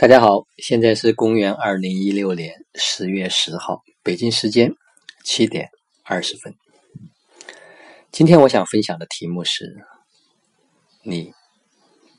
[0.00, 4.72] 大家好，现在是公元二零一六年十月十号，北京时间
[5.24, 5.68] 七点
[6.04, 6.54] 二十分。
[8.12, 9.84] 今天我想分享的题目是：
[11.02, 11.32] 你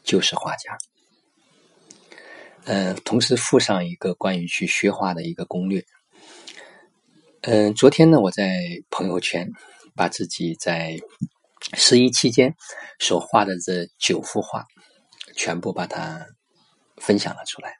[0.03, 0.77] 就是画家。
[2.65, 5.81] 嗯，同时附上一个关于去学画的一个攻略。
[7.43, 8.59] 嗯，昨天呢，我在
[8.89, 9.49] 朋友圈
[9.95, 10.99] 把自己在
[11.75, 12.53] 十一期间
[12.99, 14.65] 所画的这九幅画
[15.33, 16.27] 全部把它。
[16.99, 17.77] 分享了出来，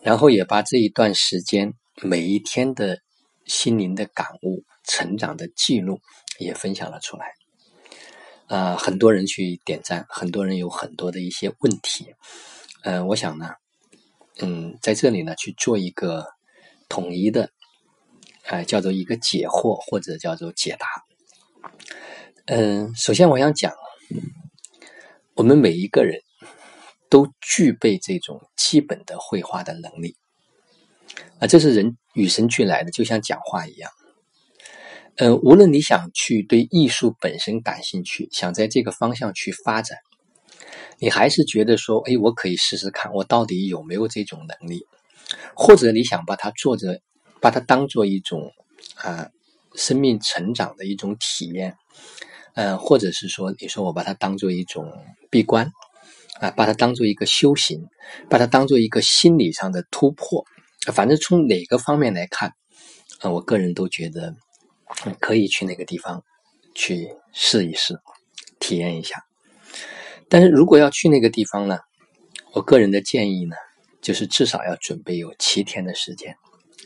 [0.00, 2.98] 然后也把这一段时间每一天的
[3.44, 6.00] 心灵的感悟、成长的记录
[6.38, 7.34] 也分享了出来。
[8.48, 12.14] 啊，很多人去点赞，很多人有很多的一些问题。
[12.82, 13.54] 嗯，我想呢，
[14.40, 16.26] 嗯，在这里呢去做一个
[16.88, 17.50] 统一的，
[18.46, 20.86] 哎，叫做一个解惑或者叫做解答。
[22.46, 23.72] 嗯，首先我想讲，
[25.34, 26.20] 我们每一个人。
[27.12, 30.16] 都具备这种基本的绘画的能力
[31.40, 33.90] 啊，这是人与生俱来的，就像讲话一样。
[35.16, 39.98] 嗯，无论你想去对艺术本身感兴趣，想在这个方向去发展，
[40.98, 44.86] 你还是觉得说，哎，我可以试试看，我到底有没有这种能力？
[45.54, 46.98] 或者你想把它做着，
[47.42, 48.50] 把它当做一种
[48.94, 49.28] 啊
[49.74, 51.76] 生命成长的一种体验，
[52.54, 54.90] 嗯，或者是说，你说我把它当做一种
[55.28, 55.70] 闭关。
[56.40, 57.88] 啊，把它当做一个修行，
[58.28, 60.44] 把它当做一个心理上的突破，
[60.92, 62.54] 反正从哪个方面来看，
[63.20, 64.34] 啊，我个人都觉得
[65.20, 66.24] 可以去那个地方
[66.74, 67.98] 去试一试，
[68.58, 69.24] 体验一下。
[70.28, 71.78] 但是如果要去那个地方呢，
[72.52, 73.54] 我个人的建议呢，
[74.00, 76.34] 就是至少要准备有七天的时间，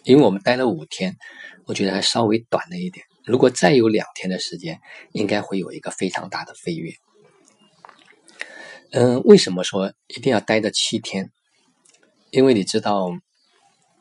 [0.04, 1.16] 因为我们待了五天，
[1.64, 3.06] 我觉得还稍微短了一点。
[3.24, 4.80] 如果再有两天的时间，
[5.12, 6.92] 应该会有一个非常大的飞跃。
[8.98, 11.30] 嗯，为什么说一定要待的七天？
[12.30, 13.10] 因为你知道，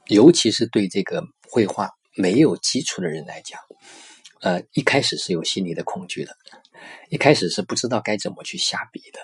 [0.07, 3.59] 尤其是对这个绘画没有基础的人来讲，
[4.39, 6.33] 呃，一开始是有心理的恐惧的，
[7.09, 9.19] 一开始是不知道该怎么去下笔的，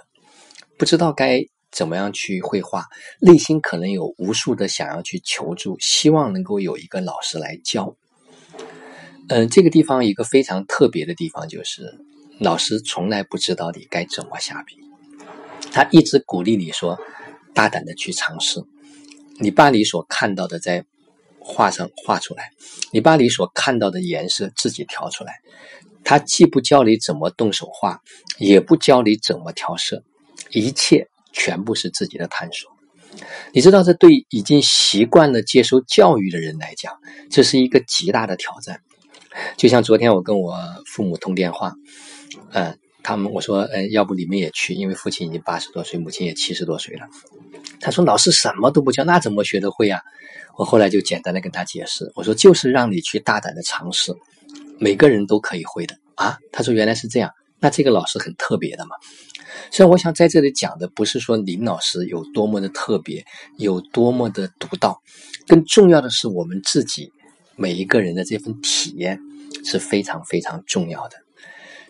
[0.78, 1.42] 不知道该
[1.72, 2.86] 怎么样去绘画，
[3.22, 7.96] 内心可能有无数的想要去求助，希望能够有一个老师来教。
[9.30, 11.98] 嗯，这个地方一个非常特别的地方就是，
[12.42, 14.76] 老师从来不知道你该怎么下笔。
[15.72, 17.00] 他一直鼓励你说，
[17.54, 18.64] 大胆的去尝试，
[19.40, 20.86] 你把你所看到的在
[21.40, 22.52] 画上画出来，
[22.92, 25.40] 你把你所看到的颜色自己调出来。
[26.04, 28.02] 他既不教你怎么动手画，
[28.38, 30.04] 也不教你怎么调色，
[30.50, 32.72] 一切全部是自己的探索。
[33.54, 36.98] 你知道，这对已经习惯了接受教育的人来讲，
[37.30, 38.82] 这是一个极大的挑战。
[39.58, 41.74] 就像昨天我跟我父母通电话，
[42.52, 42.78] 嗯。
[43.04, 47.08] 他们我说，嗯，要不你们也去，因为父亲已经八十多岁，母亲也七十多岁了。
[47.80, 50.02] 他说老师什么都不教，那怎么学得会呀？
[50.58, 54.14] 我后来就简单的跟他解释，我说就是让你去大胆的尝试，
[54.80, 56.38] 每个人都可以会的啊。
[56.52, 58.92] 他说原来是这样，那这个老师很特别的嘛。
[59.72, 63.26] 所以我想在这里讲的不是说林老师有多么的特别，
[63.58, 65.02] 有多么的独到，
[65.48, 67.12] 更重要的是我们自己
[67.56, 69.20] 每一个人的这份体验
[69.66, 71.16] 是非常非常重要的，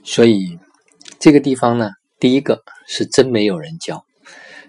[0.03, 0.57] 所以。
[1.21, 4.03] 这个地方呢，第一个是真没有人教，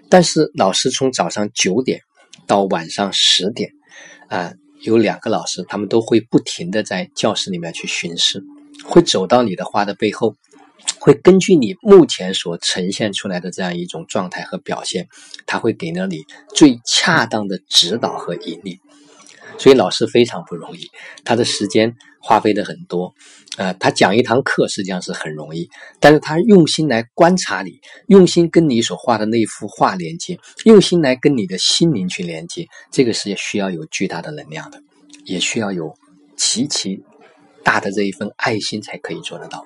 [0.07, 2.01] 但是老师从早上九点
[2.45, 3.71] 到晚上十点，
[4.27, 8.43] 啊，有两个老师，他们都会不停的在教室里面去巡视，
[8.85, 10.35] 会走到你的画的背后，
[10.99, 15.07] 会根据你目前所呈现出来的这样一种状态和表现，
[15.47, 16.21] 他会给了你
[16.53, 18.77] 最恰当的指导和引领。
[19.63, 20.91] 所以老师非常不容易，
[21.23, 23.15] 他的时间花费的很多，
[23.55, 25.69] 呃，他讲一堂课实际上是很容易，
[26.01, 34.83] 但是他用心来观察你，用心跟你所画的那幅画连接，用心来跟你的心灵去连接，这个是需要有巨大的能量的，
[35.23, 35.95] 也需要有
[36.35, 37.01] 极其
[37.63, 39.65] 大的这一份爱心才可以做得到。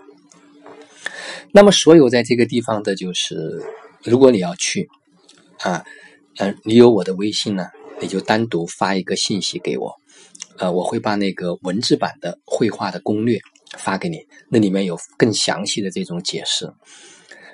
[1.52, 3.64] 那么，所有在这个地方的，就是
[4.04, 4.88] 如果你要去，
[5.62, 5.84] 啊，
[6.38, 7.66] 嗯，你有我的微信呢？
[8.00, 9.96] 你就单独发一个信息给我，
[10.58, 13.40] 呃，我会把那个文字版的绘画的攻略
[13.78, 16.72] 发给你，那里面有更详细的这种解释。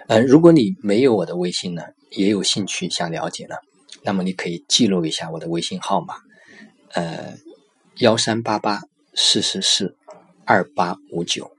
[0.07, 3.56] 嗯，如果你没有我的微信呢，也有兴趣想了解呢，
[4.04, 6.16] 那么你可以记录一下我的微信号码，
[6.94, 7.38] 呃，
[8.00, 8.81] 幺三八八
[9.13, 9.96] 四四四
[10.46, 11.50] 二八五九，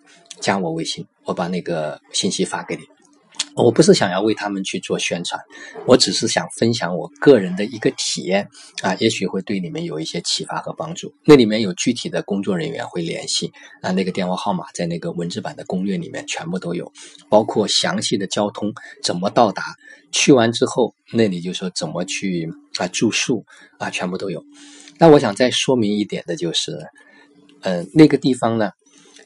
[0.40, 2.82] 加我微信，我把那个信息发给你。
[3.56, 5.40] 我不是想要为他们去做宣传，
[5.86, 8.48] 我只是想分享我个人的一个体验
[8.82, 11.14] 啊，也许会对你们有一些启发和帮助。
[11.24, 16.92] 那里面有具体的工作人员会联系啊，那个电话号码在那个文字版的攻略里面全部都有，
[17.28, 18.72] 包括详细的交通
[19.04, 19.62] 怎么到达，
[20.10, 23.44] 去完之后那里就说怎么去啊住宿
[23.78, 24.44] 啊，全部都有。
[24.98, 26.76] 那我想再说明一点的就是，
[27.62, 28.70] 嗯，那个地方呢，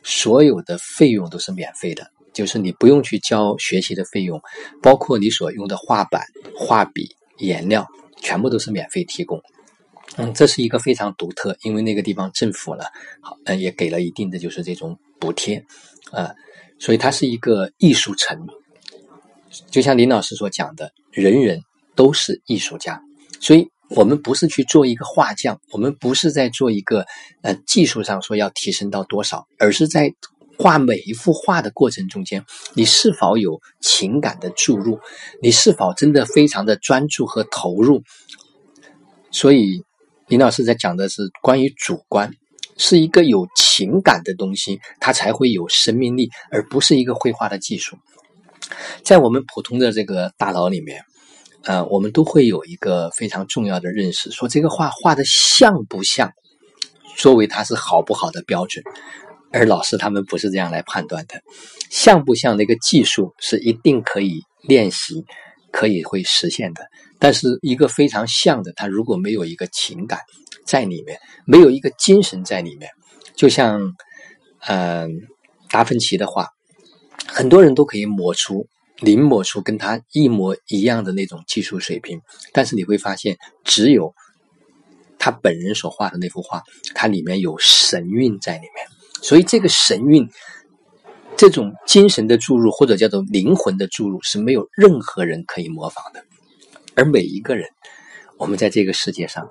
[0.03, 2.11] 所有的费用都是免费的。
[2.39, 4.41] 就是你不用去交学习的费用，
[4.81, 6.23] 包括你所用的画板、
[6.57, 7.85] 画笔、颜料，
[8.21, 9.43] 全部都是免费提供。
[10.15, 12.85] 嗯，这是一个非常独特，因为那个地方政府呢，
[13.21, 15.65] 好，嗯，也给了一定的就是这种补贴，
[16.13, 16.33] 啊，
[16.79, 18.47] 所以它是一个艺术城。
[19.69, 21.61] 就像林老师所讲的，人人
[21.97, 23.03] 都是艺术家，
[23.41, 27.05] 所以我们不是去做一个画匠，我们不是在做一个
[27.43, 30.15] 呃技术上说要提升到多少，而是在。
[30.59, 32.45] 画每一幅画的过程中间，
[32.75, 34.99] 你是否有情感的注入？
[35.41, 38.03] 你是否真的非常的专注和投入？
[39.31, 39.85] 所以，
[40.27, 42.33] 林老师在讲的是关于主观，
[42.77, 47.97] 是一个有情感的东西，它才会有生命力，而不是一个绘画的技术。
[49.05, 51.05] 在我们普通的这个大脑里面，
[51.63, 56.33] 呃，我们都会有一个非常重要的认识：说这个画画的像不像，
[57.17, 58.83] 作为它是好不好的标准。
[59.51, 61.41] 而老师他们不是这样来判断的，
[61.91, 65.25] 像不像那个技术是一定可以练习，
[65.73, 66.87] 可以会实现的。
[67.19, 70.21] 但是一个非常像的，它如果没有一个情感
[70.65, 72.91] 在里面，没有一个精神在里面，
[73.35, 73.81] 就像
[74.67, 75.11] 嗯
[75.69, 76.49] 达芬奇的画，
[77.27, 78.69] 很多人都可以抹出
[79.01, 82.21] 临摹出跟他一模一样的那种技术水平，
[82.53, 84.15] 但是你会发现，只有
[85.19, 86.63] 他本人所画的那幅画，
[86.95, 88.87] 它里面有神韵在里面。
[89.29, 90.27] 所以，这个神韵，
[91.37, 96.25] 这种精神的注入，或者叫做灵魂的注入，是没有任何人可以模仿的。
[96.95, 97.69] 而每一个人，
[98.39, 99.47] 我们在这个世界上，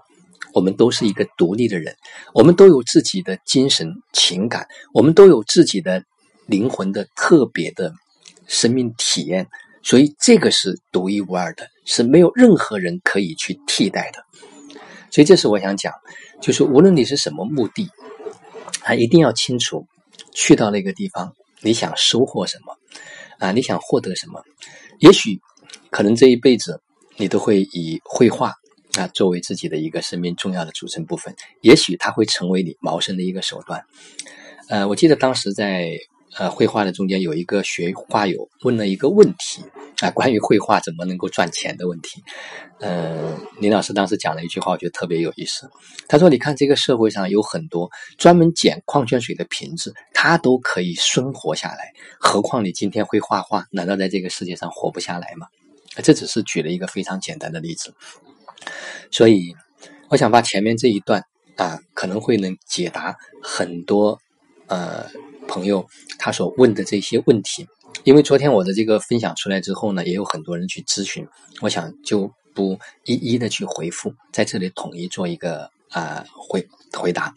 [0.55, 1.95] 我们都是一个独立的人，
[2.33, 6.03] 我们都有自己的精神情感，我们都有自己的
[6.47, 7.93] 灵魂的特别的
[8.47, 9.45] 生命体验。
[9.83, 14.23] 所以，这个是独一无二的，是没有任何人可以去替代的。
[15.11, 15.93] 所以，这是我想讲，
[16.41, 17.87] 就是无论你是什么目的。
[18.87, 19.85] 他一定要清楚，
[20.31, 22.73] 去到那个地方，你想收获什么
[23.37, 23.51] 啊？
[23.51, 24.41] 你想获得什么？
[24.99, 25.37] 也许
[25.89, 26.79] 可能这一辈子
[27.17, 28.53] 你都会以绘画
[28.97, 31.35] 啊作为自己的一个生命重要的组成部分。
[31.59, 33.83] 也许它会成为你谋生的一个手段。
[34.69, 35.91] 呃，我记得当时在
[36.37, 39.61] 呃绘画的中间有一个学画友问了一个问题。
[40.01, 42.23] 啊，关于绘画怎么能够赚钱的问题，
[42.79, 45.67] 嗯，林老师当时讲了一句话，我觉得特别有意思。
[46.07, 55.47] 他说：“你看这个社会上有很多专门捡矿泉水的瓶子，它都可以生活下来，何况你今天会画画，难道在这个世界上活不下来吗？”
[56.03, 57.95] 这只是举了一个非常简单的例子。
[59.09, 59.55] 所以，
[60.09, 61.23] 我想把前面这一段
[61.55, 64.19] 啊，可能会能解答很多
[64.67, 65.09] 呃
[65.47, 65.87] 朋友
[66.19, 67.67] 他所问的这些问题。
[68.07, 71.27] 因为昨天我的这个分享出来之后呢，也有很多人去咨询，
[71.59, 77.35] 我想就不一一的去回复，在这里统一做一个啊回回答。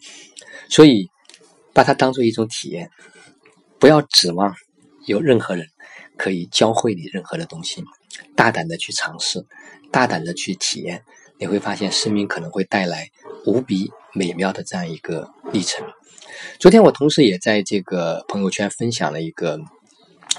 [0.69, 1.09] 所以
[1.73, 2.89] 把它当做一种体验，
[3.79, 4.55] 不要指望
[5.07, 5.67] 有任何人
[6.15, 7.83] 可以教会你任何的东西，
[8.37, 9.45] 大胆的去尝试，
[9.91, 11.03] 大胆的去体验，
[11.37, 13.09] 你会发现生命可能会带来
[13.45, 15.85] 无比美妙的这样一个历程。
[16.61, 19.59] 昨天我同时也在这个朋友圈分享了一个。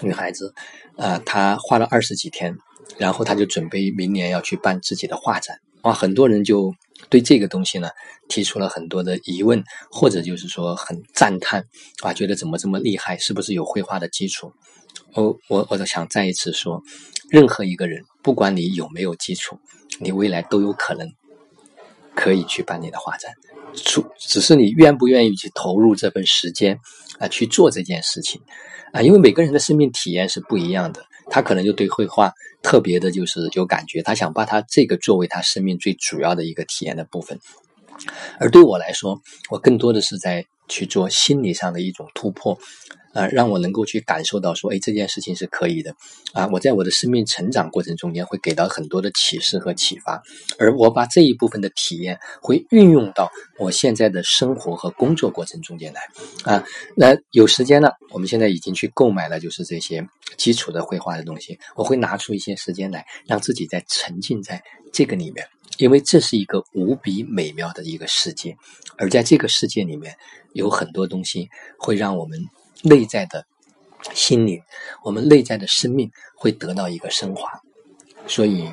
[0.02, 0.52] 女孩子，
[0.96, 2.56] 啊，她画了二十几天，
[2.98, 5.58] 然后她就准备明年要去办自己的画展。
[5.82, 6.72] 哇，很多人就
[7.08, 7.88] 对这个东西呢
[8.28, 11.64] 提出了很多的疑问，或者就是说很赞叹，
[12.02, 13.18] 啊，觉得怎么这么厉害？
[13.18, 14.52] 是不是有绘画的基础？
[15.14, 16.82] 我我我想再一次说，
[17.28, 19.58] 任何一个人，不管你有没有基础，
[19.98, 21.08] 你未来都有可能
[22.14, 23.32] 可以去办你的画展，
[23.74, 26.78] 只只是你愿不愿意去投入这份时间
[27.18, 28.40] 啊去做这件事情。
[28.92, 32.30] 啊，因为每个人的生命体验是不一样的，他可能就对绘画
[32.62, 37.40] 特别的，就是有感觉，他想把他这个作为他生命最主要的一个体验的部分。
[38.38, 39.20] 而对我来说，
[39.50, 42.58] 我更多的是在去做心理上的一种突破。
[43.14, 45.94] 啊，让我能够去感受到说，哎，这件事情是可以的，
[46.32, 50.22] 啊，我在我的生命成长过程中间会给到很多的启示和启发，
[50.58, 56.00] 而我把这一部分的体验会运用到我现在的生活和工作过程中间来，
[56.44, 56.64] 啊，
[56.96, 60.08] 那有时间了，我们现在已经去购买了就是这些
[60.38, 65.46] 基础的绘画的东西，我会拿出一些时间来，让自己在沉浸在这个里面，
[65.82, 68.56] 因为这是一个无比美妙的一个世界，
[68.96, 70.16] 而在这个世界里面
[70.52, 71.48] 有很多东西
[71.78, 72.38] 会让我们。
[72.84, 73.46] 内在的
[74.12, 74.60] 心灵，
[75.04, 77.48] 我们内在的生命会得到一个升华。
[78.26, 78.68] 所以，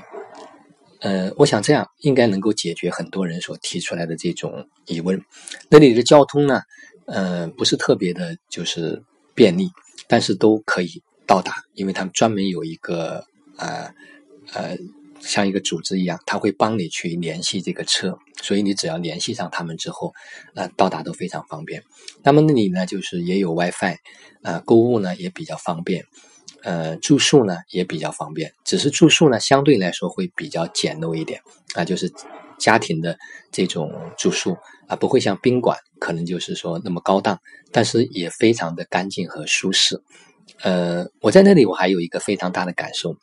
[1.00, 5.24] 呃，我想这样应该能够解决很多人所提出来的这种疑问。
[5.70, 6.64] 那里的交通呢，
[7.06, 9.00] 呃，不是特别的，就是
[9.36, 9.70] 便利，
[10.08, 13.24] 但是都可以到达，因为他们专门有一个
[13.58, 13.94] 呃
[14.54, 14.76] 呃。
[15.20, 20.14] 像一个组织一样，他会帮你去联系这个车，所以你只要联系上他们之后，
[20.56, 21.84] 呃，到达都非常方便。
[22.24, 23.98] 那么那里呢，就是也有 WiFi，
[24.44, 26.06] 呃，购物呢也比较方便，
[26.64, 28.54] 呃，住宿呢也比较方便。
[28.64, 31.42] 只是住宿呢相对来说会比较简陋一点
[31.76, 32.12] 啊，就是
[32.58, 33.18] 家庭的
[33.52, 34.58] 这种住宿
[34.88, 37.40] 啊，不会像宾馆可能就是说那么高档，
[37.72, 40.02] 但是也非常的干净和舒适。
[40.62, 43.16] 呃，我在那里我还有一个非常大的感受。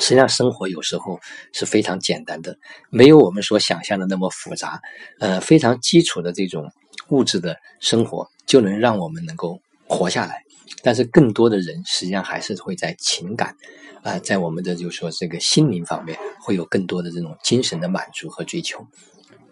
[0.00, 1.20] 实际上，生活有时候
[1.52, 2.58] 是非常简单的，
[2.90, 4.80] 没有我们所想象的那么复杂。
[5.18, 6.70] 呃，非常基础的这种
[7.08, 10.42] 物质的生活，就能让我们能够活下来。
[10.82, 13.56] 但是，更多的人实际上还是会在情感
[14.02, 18.86] 啊，在我们的就是说这个心灵方面，会有更多的这种精神的满足和追求。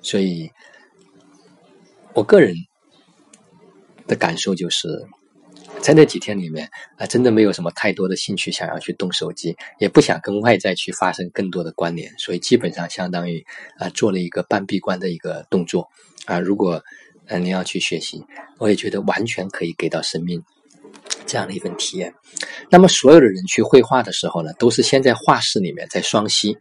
[0.02, 0.50] 所以，
[2.14, 2.54] 我个人
[4.06, 5.06] 的感受就是。
[5.80, 13.44] 在那几天里面啊，真的没有什么太多的兴趣想要去动手机，也不想跟外在去发生更多的关联，所以基本上相当于
[13.78, 15.88] 啊做了一个半闭关的一个动作
[16.24, 16.40] 啊。
[16.40, 16.82] 如果
[17.26, 18.24] 呃你要去学习，
[18.58, 20.42] 我也觉得完全可以给到生命
[21.24, 22.12] 这样的一份体验。
[22.68, 26.56] 那么所有的人去绘画的时候呢，都是先在画室里面在双溪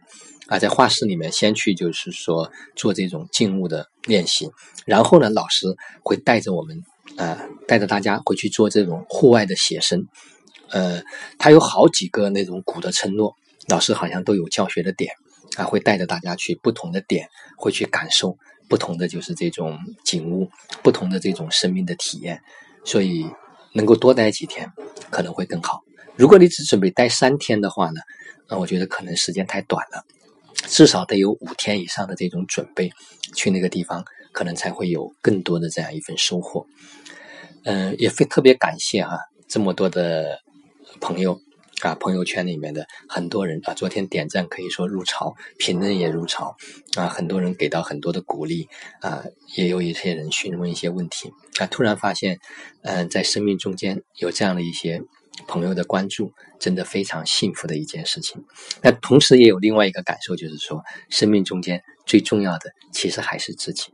[0.48, 4.50] 啊，在画室里面先去就是说做这种静物的练习，
[4.84, 5.66] 然后呢，老师
[6.02, 6.82] 会带着我们。
[7.16, 10.06] 呃，带着大家会去做这种户外的写生，
[10.68, 11.02] 呃，
[11.38, 13.34] 他有好几个那种鼓的承诺，
[13.68, 15.14] 老师好像都有教学的点
[15.56, 18.36] 啊，会带着大家去不同的点，会去感受
[18.68, 20.50] 不同的就是这种景物，
[20.82, 22.42] 不同的这种生命的体验，
[22.84, 23.30] 所以
[23.72, 24.70] 能够多待几天
[25.08, 25.82] 可能会更好。
[26.16, 28.00] 如果你只准备待三天的话呢，
[28.50, 30.04] 那我觉得可能时间太短了，
[30.66, 32.90] 至少得有五天以上的这种准备
[33.34, 36.66] 去那个地方，可能才会有更多的这样一份收获。
[37.64, 40.40] 嗯，也非特别感谢哈，这么多的
[41.00, 41.40] 朋友
[41.82, 46.56] 啊，朋友圈里面的很多人啊，昨天点赞可以说如潮，评论也如潮
[46.96, 48.68] 啊，很多人给到很多的鼓励
[49.00, 49.24] 啊，
[49.56, 52.38] 也有一些人询问一些问题啊，突然发现，
[52.82, 55.02] 嗯，在生命中间有这样的一些
[55.46, 58.44] 朋友的关注，真的非常幸福的一件事情。
[58.82, 63.92] 那同时也有另外一个感受，就是说，生命中间最重要的其实还是自己，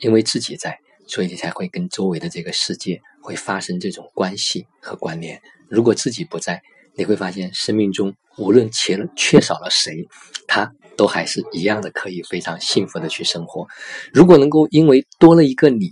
[0.00, 0.78] 因为自己在。
[1.06, 5.42] 所以你才会跟周围的这个世界会发生这种关系和关联。
[5.68, 6.62] 如果自己不在，
[6.94, 10.06] 你会发现生命中无论缺缺少了谁，
[10.46, 13.66] 他都还是一样的可以非常幸福的去生活。
[14.12, 15.90] 如果能够因为多了一个你，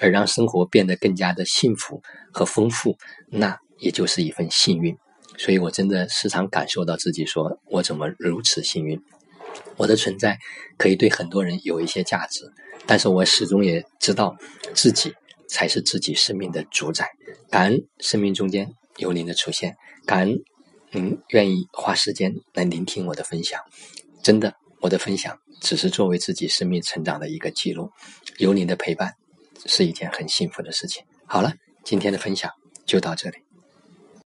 [0.00, 2.96] 而让生活变得更加的幸福和丰富，
[3.28, 4.96] 那也就是一份幸运。
[5.36, 9.00] 所以我真的时常感受到自己说，我怎么如此幸运？
[9.76, 10.38] 我的存在
[10.76, 12.52] 可以对很多人有一些价值。
[12.86, 14.36] 但是我始终也知道，
[14.74, 15.12] 自己
[15.48, 17.10] 才是自己生命的主宰。
[17.50, 19.76] 感恩生命中间有您的出现，
[20.06, 20.38] 感恩
[20.90, 23.60] 您愿意花时间来聆听我的分享。
[24.22, 27.90] 真的，我的分享只是作为自己生命成长的一个记录。
[28.38, 29.14] 有您的陪伴，
[29.66, 31.04] 是一件很幸福的事情。
[31.26, 31.54] 好了，
[31.84, 32.50] 今天的分享
[32.86, 33.43] 就到这里。